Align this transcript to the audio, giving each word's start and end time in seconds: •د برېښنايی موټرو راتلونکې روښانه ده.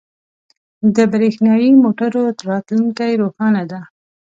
•د 0.95 0.97
برېښنايی 1.13 1.69
موټرو 1.83 2.21
راتلونکې 2.49 3.11
روښانه 3.21 3.63
ده. 3.71 3.81